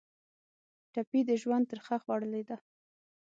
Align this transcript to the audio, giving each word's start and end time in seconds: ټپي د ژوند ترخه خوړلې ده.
ټپي 0.93 1.19
د 1.29 1.31
ژوند 1.41 1.65
ترخه 1.71 1.95
خوړلې 2.03 2.41
ده. 2.49 2.57